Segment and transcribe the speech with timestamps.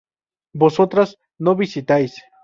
[0.53, 2.15] vosotras no visitáis